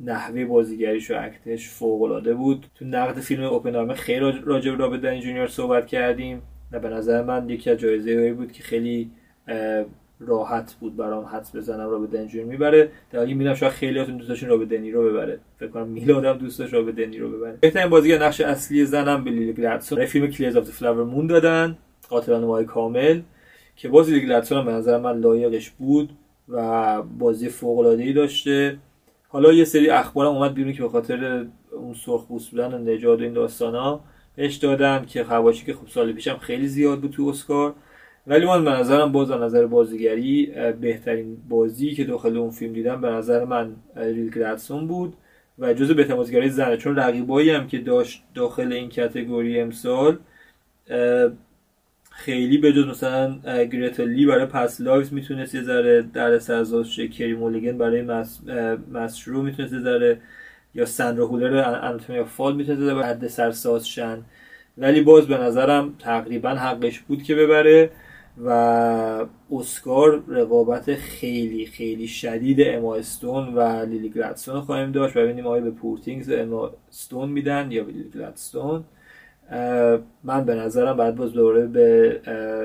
نحوه 0.00 0.44
بازیگریش 0.44 1.10
و 1.10 1.14
act 1.18 1.48
ش 1.48 1.68
فوق 1.68 2.02
العاده 2.02 2.34
بود. 2.34 2.66
تو 2.74 2.84
نقد 2.84 3.20
فیلم 3.20 3.42
اوپنهایمر 3.42 3.94
خیلی 3.94 4.32
راجع 4.44 4.72
به 4.72 4.98
دنی 4.98 5.20
جونیور 5.20 5.46
صحبت 5.46 5.86
کردیم. 5.86 6.42
و 6.72 6.80
به 6.80 6.88
نظر 6.88 7.22
من 7.22 7.48
یکی 7.48 7.70
از 7.70 7.78
جایزه 7.78 8.32
بود 8.32 8.52
که 8.52 8.62
خیلی 8.62 9.10
راحت 10.20 10.76
بود 10.80 10.96
برام 10.96 11.24
حدس 11.24 11.56
بزنم 11.56 11.90
رابرت 11.90 11.98
دنی 11.98 12.06
جونیور 12.06 12.44
می‌بره. 12.44 12.88
در 13.10 13.18
حالی 13.18 13.34
می‌دونم 13.34 13.54
شاید 13.54 13.72
خیلیاتون 13.72 14.16
دوست 14.16 14.28
داشتین 14.28 14.48
رابرت 14.48 14.64
دنیرو 14.64 15.10
ببره. 15.10 15.38
فکر 15.58 15.68
کنم 15.68 15.88
میلادم 15.88 16.38
دوست 16.38 16.58
داشت 16.58 16.74
رابرت 16.74 16.92
دنیرو 16.92 17.30
ببره. 17.30 17.58
بهترین 17.60 17.88
بازیگر 17.88 18.24
نقش 18.24 18.40
اصلی 18.40 18.84
زنم 18.84 19.24
به 19.24 19.30
لیلی 19.30 19.52
گلادستون. 19.52 20.04
فیلم 20.06 20.26
Killers 20.26 20.56
of 20.56 20.70
the 20.70 20.81
Flower 20.81 21.04
Moon 21.04 21.26
دادن. 21.26 21.78
قاتلان 22.08 22.44
ماه 22.44 22.64
کامل. 22.64 23.20
که 23.76 23.88
باز 23.88 24.10
لیلی 24.10 24.26
گلادستون 24.26 24.64
به 24.64 24.72
نظر 24.72 24.98
من 24.98 25.18
لایقش 25.18 25.70
بود 25.70 26.10
و 26.48 27.02
بازی 27.02 27.48
فوق 27.48 27.78
العاده 27.78 28.02
ای 28.02 28.12
داشته. 28.12 28.76
حالا 29.28 29.52
یه 29.52 29.64
سری 29.64 29.90
اخبارم 29.90 30.30
اومد 30.30 30.54
بیرون 30.54 30.72
که 30.72 30.82
به 30.82 30.88
خاطر 30.88 31.46
اون 31.72 31.94
سرخ 31.94 32.24
بودن 32.24 32.74
و 32.74 32.78
نژاد 32.78 33.22
این 33.22 33.32
داستانا 33.32 34.00
بهش 34.36 34.56
دادن 34.56 35.04
که 35.06 35.24
حواشی 35.24 35.66
که 35.66 35.74
خب 35.74 35.88
سال 35.88 36.12
پیشم 36.12 36.36
خیلی 36.38 36.68
زیاد 36.68 37.00
بود 37.00 37.10
تو 37.10 37.26
اسکار. 37.26 37.74
ولی 38.26 38.46
من 38.46 38.64
به 38.64 38.70
نظرم 38.70 39.12
باز 39.12 39.30
از 39.30 39.40
نظر 39.42 39.66
بازیگری 39.66 40.46
بهترین 40.80 41.36
بازی 41.48 41.94
که 41.94 42.04
داخل 42.04 42.36
اون 42.36 42.50
فیلم 42.50 42.72
دیدم 42.72 43.00
به 43.00 43.08
نظر 43.10 43.44
من 43.44 43.76
لیلی 43.96 44.30
گلادستون 44.30 44.86
بود 44.86 45.14
و 45.58 45.74
جزو 45.74 45.94
بهترین 45.94 46.16
بازیگری 46.16 46.50
زنه 46.50 46.76
چون 46.76 46.96
رقیبایی 46.96 47.50
هم 47.50 47.66
که 47.66 47.78
داشت 47.78 48.24
داخل 48.34 48.72
این 48.72 48.88
category 48.88 49.60
امسال 49.60 50.18
خیلی 52.20 52.58
به 52.58 52.72
جز 52.72 52.86
مثلا 52.86 53.38
گریتا 53.64 54.02
لی 54.02 54.26
برای 54.26 54.46
Past 54.46 54.80
Lives 54.80 55.12
می‌تونست 55.12 55.54
یه 55.54 55.62
ذره 55.62 56.02
در 56.02 56.38
سورپرایز 56.38 56.92
شه 56.92 57.08
کری 57.08 57.34
مولیگن 57.34 57.78
برای 57.78 58.02
مس... 58.02 58.40
Maestro 58.92 59.42
می‌تونست 59.42 59.72
یه 59.72 59.80
ذره 59.80 60.20
یا 60.74 60.84
سندرا 60.84 61.26
هولر 61.26 61.56
Anatomy 61.82 62.24
of 62.24 62.33
a 62.33 62.38
Fall 62.38 62.56
می‌تونست 62.56 62.82
یه 62.82 62.94
حد 62.94 63.26
سورپرایز 63.26 63.88
شن. 63.88 64.22
ولی 64.78 65.00
باز 65.00 65.26
به 65.26 65.38
نظرم 65.38 65.94
تقریبا 65.98 66.50
حقش 66.50 67.00
بود 67.00 67.22
که 67.22 67.34
ببره 67.34 67.90
و 68.44 68.50
اسکار 69.50 70.22
رقابت 70.28 70.94
خیلی 70.94 71.66
خیلی 71.66 72.08
شدید 72.08 72.58
اما 72.60 72.96
استون 72.96 73.54
و 73.54 73.84
لیلی 73.84 74.08
گلادستون 74.08 74.60
خواهیم 74.60 74.92
داشت. 74.92 75.16
ببینیم 75.16 75.46
آیا 75.46 75.62
به 75.62 75.70
Poor 75.70 75.94
Things 75.94 76.30
اما 76.30 76.70
استون 76.88 77.28
میدن 77.28 77.72
یا 77.72 77.84
به 77.84 77.92
لیلی 77.92 78.10
گلادستون. 78.10 78.84
من 80.24 80.44
به 80.44 80.54
نظرم 80.54 80.96
باید 80.96 81.16
باز 81.16 81.32
دوباره 81.32 81.66
به 81.66 82.20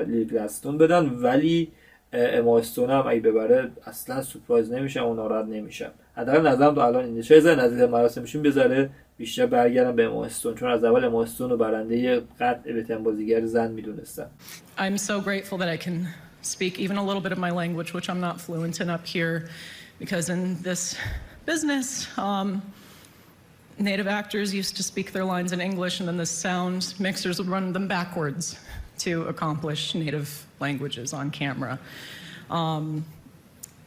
لیلی 0.08 0.24
گلادستون 0.24 0.78
بدن 0.78 1.08
ولی 1.08 1.72
اما 2.12 2.62
هم 2.78 3.04
اگه 3.06 3.20
ببره 3.20 3.70
اصلا 3.86 4.22
سورپرایز 4.22 4.72
نمیشم 4.72 5.06
و 5.06 5.14
ناراحت 5.14 5.48
نمیشم. 5.48 5.90
حداقل 6.16 6.48
نظرم 6.48 6.74
تو 6.74 6.80
الان 6.80 7.04
اینه. 7.04 7.22
چه 7.22 7.40
نزدیک 7.40 7.80
مراسم 7.80 8.20
میشیم 8.20 8.42
بذاره 8.42 8.90
بیشتر 9.18 9.46
برگردم 9.46 9.96
به 9.96 10.08
ماستون 10.08 10.54
چون 10.54 10.70
از 10.70 10.84
اول 10.84 11.08
ماستون 11.08 11.50
رو 11.50 11.56
برنده 11.56 12.22
قطع 12.40 12.72
به 12.72 12.96
بازیگر 12.96 13.46
زن 13.46 13.70
می‌دونستم. 13.70 14.26
I'm 14.78 14.98
so 14.98 15.20
grateful 15.20 15.58
that 15.58 15.68
I 15.68 15.76
can 15.76 16.08
speak 16.42 16.78
even 16.78 16.96
a 16.96 17.04
little 17.04 17.20
bit 17.20 17.32
of 17.32 17.38
my 17.38 17.50
language 17.50 17.94
which 17.94 18.08
I'm 18.10 18.20
not 18.20 18.40
fluent 18.40 18.80
in 18.80 18.90
up 18.90 19.06
here 19.06 19.48
because 19.98 20.28
in 20.28 20.40
this 20.62 20.96
business 21.46 21.88
um, 22.18 22.62
native 23.79 24.07
actors 24.07 24.53
used 24.53 24.75
to 24.77 24.83
speak 24.83 25.11
their 25.11 25.25
lines 25.25 25.51
in 25.51 25.61
English 25.61 25.99
and 25.99 26.07
then 26.09 26.17
the 26.17 26.25
sound 26.25 26.93
mixers 26.99 27.39
would 27.39 27.49
run 27.49 27.73
them 27.73 27.87
backwards 27.87 28.59
to 28.99 29.23
accomplish 29.33 29.95
native 29.95 30.45
languages 30.59 31.13
on 31.13 31.31
camera. 31.31 31.79
Um, 32.49 33.05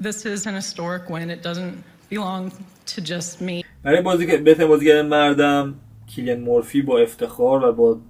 this 0.00 0.24
is 0.26 0.46
an 0.46 0.54
historic 0.54 1.10
win. 1.10 1.30
It 1.30 1.42
doesn't 1.42 1.84
belong 2.08 2.52
to 2.86 3.00
just 3.00 3.40
me. 3.40 3.64
برای 3.82 4.02
بازیگر 4.02 4.36
بهترین 4.36 4.68
بازیگر 4.68 5.02
مردم 5.02 5.74
کیلین 6.06 6.40
مورفی 6.40 6.82
با 6.82 6.98
افتخار 6.98 7.64
و 7.64 7.72
با 7.72 8.00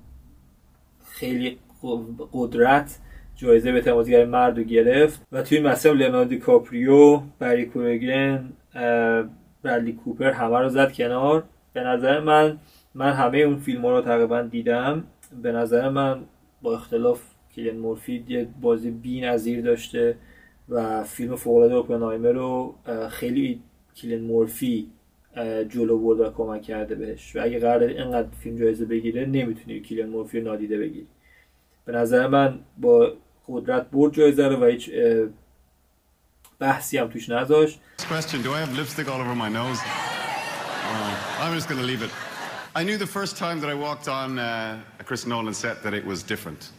خیلی 1.04 1.59
قدرت 2.32 2.99
جایزه 3.37 3.73
بهترین 3.73 3.94
بازیگر 3.94 4.25
مرد 4.25 4.59
رو 4.59 4.64
گرفت 4.64 5.21
و 5.32 5.42
توی 5.42 5.61
مسیر 5.61 5.92
لئوناردو 5.92 6.38
کاپریو 6.38 7.23
بری 7.38 7.66
کورگن 7.66 8.52
برلی 9.62 9.92
کوپر 9.92 10.30
همه 10.30 10.59
رو 10.59 10.68
زد 10.68 10.92
کنار 10.92 11.44
به 11.77 11.84
نظر 11.84 12.19
من 12.19 12.57
من 12.93 13.12
همه 13.12 13.38
اون 13.38 13.57
فیلم 13.57 13.86
ها 13.86 13.91
رو 13.91 14.01
تقریبا 14.01 14.41
دیدم. 14.41 15.03
به 15.43 15.51
نظر 15.51 15.89
من 15.89 16.24
با 16.62 16.75
اختلاف 16.75 17.22
کیلین 17.55 17.79
مورفی 17.79 18.25
یه 18.27 18.48
بازی 18.62 18.91
بی 18.91 19.22
نظیر 19.22 19.62
داشته 19.62 20.17
و 20.69 21.03
فیلم 21.03 21.36
فوقلاده 21.36 21.74
اوپنهایمر 21.74 22.31
رو 22.31 22.75
خیلی 23.10 23.62
کیلین 23.93 24.22
مورفی 24.22 24.88
جلو 25.69 25.98
برد 25.98 26.19
و 26.19 26.31
کمک 26.31 26.62
کرده 26.62 26.96
بهش. 26.96 27.36
و 27.36 27.39
اگه 27.43 27.60
قرار 27.60 27.84
اینقدر 27.84 28.27
فیلم 28.39 28.60
جایزه 28.60 28.86
بگیره 28.86 29.25
نمی‌تونی 29.25 29.79
کیلین 29.79 30.10
مورفی 30.10 30.41
نادیده 30.41 30.77
بگیری. 30.77 31.07
به 31.86 31.91
نظر 31.91 32.27
من 32.27 32.60
با 32.77 33.13
قدرت 33.48 33.89
برد 33.91 34.13
جایزه 34.13 34.48
رو 34.48 34.55
و 34.55 34.65
هیچ 34.65 34.91
بحثی 36.60 36.98
هم 36.98 37.07
توش 37.07 37.29
نذاشت. 37.29 37.79
I'm 41.48 41.54
just 41.54 41.70
going 41.70 41.80
to 41.80 41.88
leave 41.88 42.01
it. 42.01 42.12
I 42.75 42.84
knew 42.84 42.98
the 42.98 43.08
first 43.08 43.38
time 43.38 43.62
that 43.62 43.70
I 43.70 43.74
walked 43.74 44.10
on 44.10 44.38
uh, 44.38 44.82
a 45.00 45.04
Chris 45.06 45.25
Nolan 45.25 45.54
set 45.54 45.82
that 45.82 45.94
it 45.94 46.06
was 46.06 46.22
different. 46.22 46.72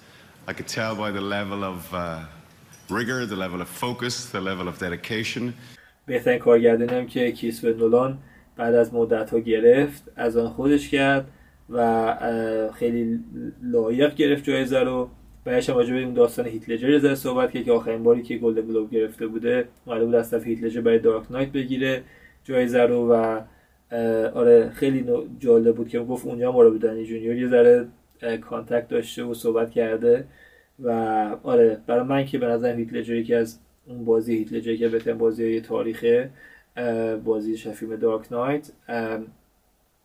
I 0.46 0.52
could 0.52 0.68
tell 0.68 0.94
by 0.94 1.10
the 1.10 1.22
level 1.22 1.64
of 1.64 1.94
uh, 1.94 2.24
rigor, 2.90 3.24
the 3.24 3.34
level 3.34 3.62
of 3.62 3.68
focus, 3.68 4.26
the 4.26 4.42
level 4.42 4.68
of 4.68 4.78
dedication. 4.78 5.54
بهترین 6.06 6.38
کارگردانی 6.38 6.94
هم 6.94 7.06
که 7.06 7.32
کیس 7.32 7.64
نولان 7.64 8.18
بعد 8.56 8.74
از 8.74 8.94
مدت 8.94 9.30
ها 9.30 9.38
گرفت 9.38 10.02
از 10.16 10.36
آن 10.36 10.48
خودش 10.48 10.88
کرد 10.88 11.26
و 11.70 12.14
خیلی 12.74 13.20
لایق 13.62 14.14
گرفت 14.14 14.44
جایزه 14.44 14.80
رو 14.80 15.10
بعدش 15.44 15.70
هم 15.70 15.76
به 15.76 16.02
اون 16.02 16.14
داستان 16.14 16.46
هیتلجر 16.46 16.98
زر 16.98 17.14
صحبت 17.14 17.52
کرد 17.52 17.64
که 17.64 17.72
آخرین 17.72 18.02
باری 18.02 18.22
که 18.22 18.38
گلدن 18.38 18.66
گلوب 18.66 18.90
گرفته 18.90 19.26
بوده 19.26 19.68
اومده 19.84 20.04
بود 20.04 20.14
از 20.14 20.30
طرف 20.30 20.46
هیتلجر 20.46 20.80
برای 20.80 20.98
دارک 20.98 21.32
نایت 21.32 21.48
بگیره 21.48 22.02
جایزه 22.44 22.82
رو 22.82 23.12
و 23.12 23.40
آره 24.34 24.70
خیلی 24.74 25.06
جالب 25.38 25.76
بود 25.76 25.88
که 25.88 26.00
گفت 26.00 26.26
اونجا 26.26 26.52
با 26.52 26.62
رابرت 26.62 26.70
دنی 26.70 27.04
جونیور 27.04 27.36
یه 27.36 27.48
ذره 27.48 27.88
contact 28.40 28.88
داشته 28.88 29.24
و 29.24 29.34
صحبت 29.34 29.70
کرده 29.70 30.24
و 30.78 30.90
آره 31.42 31.80
برای 31.86 32.02
من 32.06 32.24
که 32.24 32.38
به 32.38 32.46
نظر 32.46 32.76
هیث 32.76 32.98
لجر 32.98 33.14
یکی 33.14 33.34
از 33.34 33.58
اون 33.86 34.04
بازی 34.04 34.36
هیث 34.36 34.59
لجر 34.59 34.76
که 34.76 34.88
بهترین 34.88 35.18
بازی 35.18 35.60
تاریخه 35.60 36.30
بازی 37.24 37.56
فیلم 37.56 37.96
Dark 37.96 38.32
Knight 38.32 38.70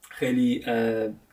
خیلی 0.09 0.63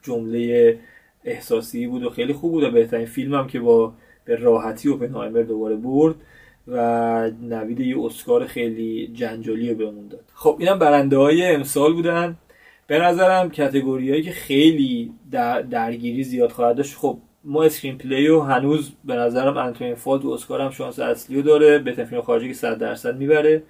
جمله 0.03 0.79
احساسی 1.25 1.87
بود 1.87 2.03
و 2.03 2.11
خیلی 2.11 2.33
خوب 2.33 2.53
بود 2.53 2.65
و 2.65 2.71
بهترین 2.71 3.07
فیلم 3.07 3.35
هم 3.35 3.47
که 3.47 3.61
با 3.61 3.93
به 4.25 4.37
راحتی 4.37 4.89
اوپنهایمر 4.89 5.43
دوباره 5.43 5.77
برد. 5.77 6.15
و 6.71 7.31
نوید 7.43 7.81
یه 7.81 8.05
اسکار 8.05 8.47
خیلی 8.47 9.11
جنجالی 9.15 9.75
بهمون 9.75 10.09
داد. 10.09 10.25
خب 10.35 10.57
اینم 10.59 10.79
برنده 10.79 11.17
های 11.17 11.47
امسال 11.47 11.93
بودن. 11.93 12.37
به 12.87 12.99
نظرم 12.99 13.51
category 13.51 14.08
ایی 14.08 14.23
که 14.23 14.31
خیلی 14.31 15.13
در 15.31 15.63
درگیری 15.63 16.25
زیاد 16.25 16.51
خواهد 16.51 16.77
داشت. 16.77 16.97
خب 16.97 17.19
ما 17.45 17.63
screenplay 17.63 18.29
و 18.29 18.41
هنوز 18.41 18.93
به 19.05 19.15
نظرم 19.15 19.57
Anatomy 19.57 19.95
of 19.95 20.03
a 20.03 20.08
Fall 20.08 20.25
و 20.25 20.31
اسکار 20.31 20.61
هم 20.61 20.71
شانس 20.71 20.99
اصلی 20.99 21.37
رو 21.37 21.43
داره. 21.43 21.79
به 21.79 21.93
فیلم 21.93 22.21
خارجی 22.21 22.49
که 22.49 22.55
100 22.55 22.79
درصد 22.79 23.17
می‌بره. 23.17 23.63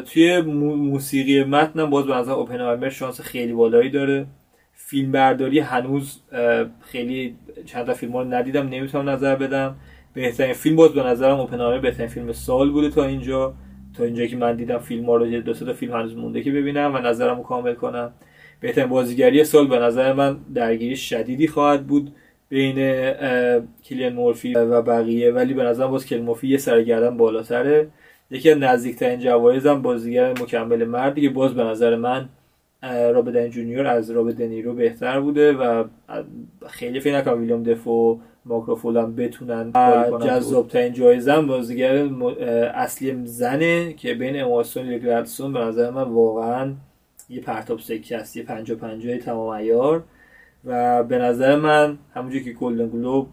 توی 0.00 0.40
موسیقی 0.40 1.44
متنم 1.44 1.90
باز 1.90 2.06
به 2.06 2.14
نظر 2.14 2.32
اوپنهایمر 2.32 2.88
شانس 2.88 3.20
خیلی 3.20 3.52
بالایی 3.52 3.90
داره. 3.90 4.26
فیلم 4.74 5.12
برداری 5.12 5.58
هنوز 5.58 6.20
خیلی 6.80 7.36
چند 7.66 7.86
تا 7.86 7.94
فیلم 7.94 8.16
رو 8.16 8.24
ندیدم 8.24 8.68
نمی‌تونم 8.68 9.08
نظر 9.08 9.36
بدم. 9.36 9.76
بهترین 10.14 10.52
فیلم 10.52 10.76
باز 10.76 10.92
به 10.92 11.02
نظرم 11.02 11.40
اوپنهایمر 11.40 11.78
بهترین 11.78 12.08
فیلم 12.08 12.32
سال 12.32 12.70
بوده 12.70 12.90
تا 12.90 13.04
اینجا. 13.04 13.54
تا 13.96 14.04
اینجا 14.04 14.26
که 14.26 14.36
من 14.36 14.56
دیدم 14.56 14.78
فیلم 14.78 15.06
ها 15.06 15.16
رو 15.16 15.40
دو 15.40 15.54
تا 15.54 15.72
فیلم 15.72 15.92
هنوز 15.92 16.16
مونده 16.16 16.42
که 16.42 16.50
ببینم 16.50 16.94
و 16.94 16.98
نظرم 16.98 17.36
رو 17.36 17.42
کامل 17.42 17.74
کنم. 17.74 18.12
بهترین 18.60 18.88
بازیگری 18.88 19.44
سال 19.44 19.66
به 19.66 19.78
نظر 19.78 20.12
من 20.12 20.36
درگیری 20.54 20.96
شدیدی 20.96 21.48
خواهد 21.48 21.86
بود 21.86 22.12
بین 22.48 22.74
کلین 23.84 24.12
مورفی 24.12 24.54
و 24.54 24.82
بقیه. 24.82 25.32
ولی 25.32 25.54
به 25.54 25.62
نظرم 25.62 25.90
باز 25.90 26.06
کلین 26.06 26.24
مورفی 26.24 26.48
یه 26.48 26.58
سرگردن 26.58 27.16
بالاتره. 27.16 27.88
یکی 28.30 28.50
از 28.50 28.58
نزدیکترین 28.58 29.20
جوایزم 29.20 29.82
بازیگر 29.82 30.30
مکمل 30.30 30.84
مردی 30.84 31.20
که 31.20 31.28
باز 31.28 31.54
به 31.54 31.64
نظر 31.64 31.96
من 31.96 32.28
رابرت 32.82 33.21
دنی 33.21 33.50
جونیور 33.50 33.86
از 33.86 34.10
رابرت 34.10 34.36
دنیرو 34.36 34.74
بهتر 34.74 35.20
بوده 35.20 35.52
و 35.52 35.84
خیلی 36.68 37.00
فکر 37.00 37.16
نکنم 37.16 37.40
ویلیام 37.40 37.62
دفو 37.62 38.20
مارک 38.44 38.67
روفالو 38.67 38.96
هم 38.96 39.16
بتونن 39.16 39.72
جذاب 40.26 40.68
ترین 40.68 40.92
جایزه 40.92 41.32
هم 41.32 41.46
بازیگر 41.46 42.08
اصلی 42.74 43.26
زنه 43.26 43.92
که 43.92 44.14
بین 44.14 44.40
اما 44.42 44.52
استون 44.52 44.94
و 44.94 44.98
به 45.52 45.58
نظر 45.58 45.90
من 45.90 46.02
واقعا 46.02 46.74
یه 47.28 47.40
پرتاب 47.40 47.78
سکه 47.78 48.16
است 48.16 48.36
یه 48.36 48.42
پنجا 48.42 48.74
پنجای 48.74 49.18
تمام 49.18 49.48
عیار. 49.48 50.02
و 50.64 51.02
به 51.04 51.18
نظر 51.18 51.56
من 51.56 51.98
همونجور 52.14 52.42
که 52.42 52.52
گلدن 52.52 52.88
گلوب 52.88 53.28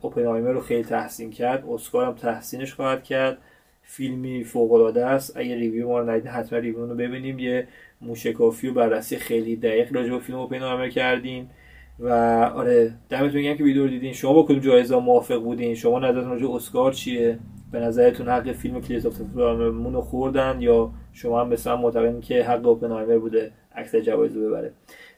اوپنهایمر 0.00 0.50
رو 0.50 0.60
خیلی 0.60 0.84
تحسین 0.84 1.30
کرد 1.30 1.64
اسکار 1.68 2.06
هم 2.06 2.12
تحسینش 2.12 2.74
خواهد 2.74 3.02
کرد. 3.04 3.38
فیلمی 3.82 4.44
فوق 4.44 4.72
العاده 4.72 5.06
است. 5.06 5.36
اگه 5.36 5.54
review 5.54 5.88
ما 5.88 5.98
رو 5.98 6.10
ندید 6.10 6.26
حتما 6.26 6.58
review 6.58 6.86
رو 6.86 6.94
ببینیم. 6.94 7.38
یه 7.38 7.68
موشکافی 8.00 8.68
و 8.68 8.72
بررسی 8.72 9.16
خیلی 9.16 9.56
دقیق 9.56 9.94
راجع 9.94 10.10
به 10.10 10.18
فیلم 10.18 10.38
اوپنهایمر 10.38 10.88
کردیم. 10.88 11.50
و 11.98 12.08
آره 12.54 12.94
دمتون 13.08 13.42
گرم 13.42 13.56
که 13.56 13.64
ویدیو 13.64 13.82
رو 13.82 13.88
دیدین. 13.88 14.12
شما 14.12 14.32
با 14.32 14.42
کدوم 14.42 14.58
جایزه 14.58 14.96
موافق 14.96 15.42
بودین؟ 15.42 15.74
شما 15.74 15.98
نظرتون 15.98 16.30
راجع 16.30 16.50
اسکار 16.50 16.92
چیه؟ 16.92 17.38
به 17.72 17.80
نظرتون 17.80 18.28
حق 18.28 18.52
فیلم 18.52 18.80
Killers 18.80 19.06
of 19.06 19.14
رو 19.34 20.00
خوردن 20.00 20.60
یا 20.60 20.90
شما 21.12 21.40
هم 21.40 21.48
مثلا 21.48 21.76
معتقدین 21.76 22.20
که 22.20 22.44
حق 22.44 22.66
اوپنهایمر 22.66 23.18
بوده 23.18 23.52
اکثر 23.72 24.00
جوایز 24.00 24.36
رو 24.36 24.48
ببره؟ 24.48 24.72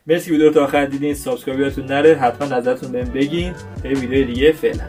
مرسی 0.06 0.30
ویدیو 0.30 0.46
رو 0.46 0.52
تا 0.52 0.64
آخر 0.64 0.84
دیدین. 0.86 1.14
subscribe 1.14 1.60
یادتون 1.60 1.86
نره. 1.86 2.14
حتما 2.14 2.56
نظرتون 2.56 2.92
بهم 2.92 3.12
بگین. 3.12 3.52
تا 3.82 3.88
ویدیو 3.88 4.26
دیگه 4.26 4.52
فعلا. 4.52 4.84